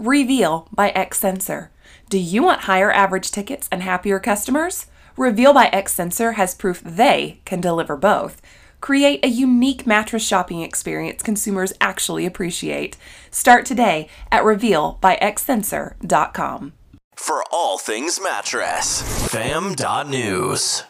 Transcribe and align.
Reveal 0.00 0.66
by 0.72 0.88
X 0.90 1.18
Sensor. 1.18 1.70
Do 2.08 2.16
you 2.16 2.42
want 2.42 2.62
higher 2.62 2.90
average 2.90 3.30
tickets 3.30 3.68
and 3.70 3.82
happier 3.82 4.18
customers? 4.18 4.86
Reveal 5.14 5.52
by 5.52 5.66
X 5.66 5.92
Sensor 5.92 6.32
has 6.32 6.54
proof 6.54 6.80
they 6.82 7.42
can 7.44 7.60
deliver 7.60 7.98
both. 7.98 8.40
Create 8.80 9.22
a 9.22 9.28
unique 9.28 9.86
mattress 9.86 10.26
shopping 10.26 10.62
experience 10.62 11.22
consumers 11.22 11.74
actually 11.82 12.24
appreciate. 12.24 12.96
Start 13.30 13.66
today 13.66 14.08
at 14.32 14.42
revealbyxsensor.com. 14.42 16.72
For 17.14 17.44
all 17.52 17.76
things 17.76 18.18
mattress, 18.22 19.02
fam.news. 19.28 20.84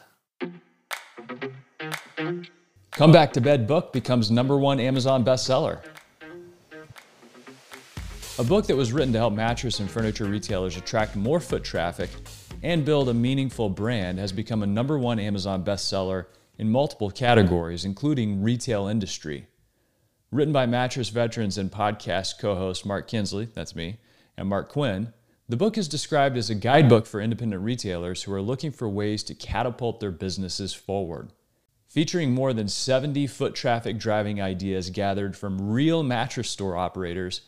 Come 2.93 3.11
Back 3.11 3.33
to 3.33 3.41
Bed 3.41 3.67
book 3.67 3.93
becomes 3.93 4.31
number 4.31 4.57
one 4.57 4.79
Amazon 4.79 5.25
bestseller. 5.25 5.81
A 8.41 8.43
book 8.43 8.67
that 8.69 8.77
was 8.77 8.91
written 8.91 9.13
to 9.13 9.19
help 9.19 9.35
mattress 9.35 9.81
and 9.81 9.91
furniture 9.91 10.25
retailers 10.25 10.79
attract 10.79 11.15
more 11.15 11.41
foot 11.41 11.63
traffic 11.63 12.09
and 12.63 12.87
build 12.87 13.11
a 13.11 13.13
meaningful 13.13 13.69
brand 13.69 14.19
has 14.19 14.33
become 14.33 14.63
a 14.63 14.67
number 14.67 14.99
one 14.99 15.19
Amazon 15.19 15.63
bestseller 15.63 16.25
in 16.57 16.71
multiple 16.71 17.11
categories, 17.11 17.85
including 17.85 18.43
retail 18.43 18.87
industry. 18.87 19.47
Written 20.33 20.55
by 20.55 20.65
mattress 20.65 21.11
veterans 21.11 21.59
and 21.59 21.71
podcast 21.71 22.39
co 22.39 22.55
host 22.55 22.87
Mark 22.87 23.09
Kinsley, 23.09 23.45
that's 23.45 23.77
me, 23.77 23.99
and 24.39 24.49
Mark 24.49 24.71
Quinn, 24.71 25.13
the 25.47 25.59
book 25.59 25.77
is 25.77 25.87
described 25.87 26.39
as 26.39 26.49
a 26.49 26.55
guidebook 26.55 27.05
for 27.05 27.21
independent 27.21 27.63
retailers 27.63 28.23
who 28.23 28.33
are 28.33 28.41
looking 28.41 28.71
for 28.71 28.89
ways 28.89 29.23
to 29.25 29.35
catapult 29.35 30.01
their 30.01 30.11
businesses 30.11 30.73
forward. 30.73 31.35
Featuring 31.89 32.33
more 32.33 32.55
than 32.55 32.69
70 32.69 33.27
foot 33.27 33.55
traffic 33.55 33.99
driving 33.99 34.41
ideas 34.41 34.89
gathered 34.89 35.37
from 35.37 35.73
real 35.73 36.03
mattress 36.03 36.49
store 36.49 36.75
operators, 36.75 37.43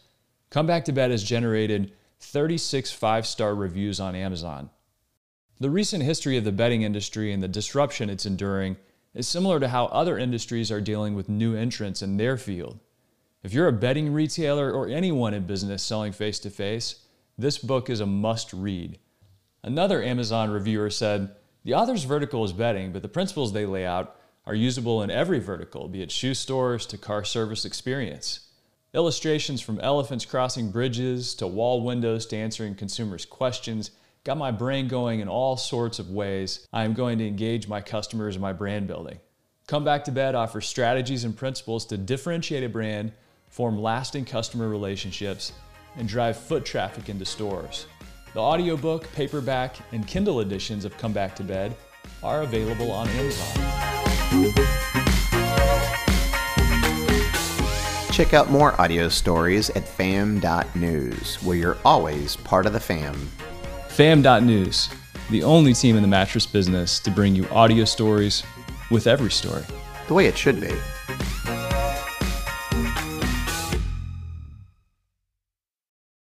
Come 0.52 0.66
Back 0.66 0.84
to 0.84 0.92
Bed 0.92 1.10
has 1.10 1.24
generated 1.24 1.92
36 2.20 2.92
five 2.92 3.26
star 3.26 3.54
reviews 3.54 3.98
on 3.98 4.14
Amazon. 4.14 4.68
The 5.58 5.70
recent 5.70 6.02
history 6.02 6.36
of 6.36 6.44
the 6.44 6.52
bedding 6.52 6.82
industry 6.82 7.32
and 7.32 7.42
the 7.42 7.48
disruption 7.48 8.10
it's 8.10 8.26
enduring 8.26 8.76
is 9.14 9.26
similar 9.26 9.58
to 9.60 9.68
how 9.68 9.86
other 9.86 10.18
industries 10.18 10.70
are 10.70 10.82
dealing 10.82 11.14
with 11.14 11.30
new 11.30 11.56
entrants 11.56 12.02
in 12.02 12.18
their 12.18 12.36
field. 12.36 12.78
If 13.42 13.54
you're 13.54 13.66
a 13.66 13.72
bedding 13.72 14.12
retailer 14.12 14.70
or 14.70 14.88
anyone 14.88 15.32
in 15.32 15.46
business 15.46 15.82
selling 15.82 16.12
face 16.12 16.38
to 16.40 16.50
face, 16.50 16.96
this 17.38 17.56
book 17.56 17.88
is 17.88 18.00
a 18.00 18.06
must 18.06 18.52
read. 18.52 18.98
Another 19.62 20.02
Amazon 20.02 20.50
reviewer 20.50 20.90
said, 20.90 21.34
The 21.64 21.72
author's 21.72 22.04
vertical 22.04 22.44
is 22.44 22.52
bedding, 22.52 22.92
but 22.92 23.00
the 23.00 23.08
principles 23.08 23.54
they 23.54 23.64
lay 23.64 23.86
out 23.86 24.16
are 24.44 24.54
usable 24.54 25.02
in 25.02 25.10
every 25.10 25.38
vertical, 25.38 25.88
be 25.88 26.02
it 26.02 26.12
shoe 26.12 26.34
stores 26.34 26.84
to 26.86 26.98
car 26.98 27.24
service 27.24 27.64
experience. 27.64 28.51
Illustrations 28.94 29.62
from 29.62 29.80
elephants 29.80 30.26
crossing 30.26 30.70
bridges 30.70 31.34
to 31.36 31.46
wall 31.46 31.82
windows 31.82 32.26
to 32.26 32.36
answering 32.36 32.74
consumers' 32.74 33.24
questions 33.24 33.90
got 34.22 34.36
my 34.36 34.50
brain 34.50 34.86
going 34.86 35.20
in 35.20 35.28
all 35.28 35.56
sorts 35.56 35.98
of 35.98 36.10
ways 36.10 36.68
I 36.74 36.84
am 36.84 36.92
going 36.92 37.16
to 37.18 37.26
engage 37.26 37.66
my 37.66 37.80
customers 37.80 38.36
in 38.36 38.42
my 38.42 38.52
brand 38.52 38.88
building. 38.88 39.18
Come 39.66 39.82
Back 39.82 40.04
to 40.04 40.12
Bed 40.12 40.34
offers 40.34 40.66
strategies 40.66 41.24
and 41.24 41.34
principles 41.34 41.86
to 41.86 41.96
differentiate 41.96 42.64
a 42.64 42.68
brand, 42.68 43.12
form 43.48 43.80
lasting 43.80 44.26
customer 44.26 44.68
relationships, 44.68 45.52
and 45.96 46.06
drive 46.06 46.36
foot 46.36 46.66
traffic 46.66 47.08
into 47.08 47.24
stores. 47.24 47.86
The 48.34 48.40
audiobook, 48.40 49.10
paperback, 49.14 49.76
and 49.92 50.06
Kindle 50.06 50.40
editions 50.40 50.84
of 50.84 50.98
Come 50.98 51.14
Back 51.14 51.34
to 51.36 51.42
Bed 51.42 51.74
are 52.22 52.42
available 52.42 52.90
on 52.90 53.08
Amazon. 53.08 54.91
Check 58.12 58.34
out 58.34 58.50
more 58.50 58.78
audio 58.78 59.08
stories 59.08 59.70
at 59.70 59.88
fam.news, 59.88 61.36
where 61.36 61.56
you're 61.56 61.78
always 61.82 62.36
part 62.36 62.66
of 62.66 62.74
the 62.74 62.78
fam. 62.78 63.14
Fam.news, 63.88 64.90
the 65.30 65.42
only 65.42 65.72
team 65.72 65.96
in 65.96 66.02
the 66.02 66.08
mattress 66.08 66.44
business 66.44 67.00
to 67.00 67.10
bring 67.10 67.34
you 67.34 67.48
audio 67.48 67.86
stories 67.86 68.42
with 68.90 69.06
every 69.06 69.30
story. 69.30 69.64
The 70.08 70.14
way 70.14 70.26
it 70.26 70.36
should 70.36 70.60
be. 70.60 70.74